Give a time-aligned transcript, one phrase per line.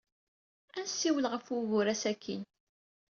[0.77, 2.41] Ad nessiwel ɣef wugur-a sakkin.